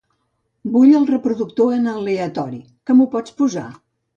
Vull 0.75 0.93
el 0.99 1.05
reproductor 1.09 1.75
en 1.77 1.85
aleatori; 1.93 2.61
que 2.89 2.99
m'ho 2.99 3.11
pots 3.15 3.39
posar? 3.45 3.69